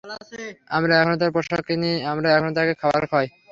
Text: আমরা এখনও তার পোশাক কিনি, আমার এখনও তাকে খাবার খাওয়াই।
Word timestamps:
আমরা 0.71 0.93
এখনও 0.95 1.19
তার 1.21 1.31
পোশাক 1.35 1.61
কিনি, 1.67 1.91
আমার 2.09 2.23
এখনও 2.29 2.55
তাকে 2.57 2.73
খাবার 2.81 3.03
খাওয়াই। 3.09 3.27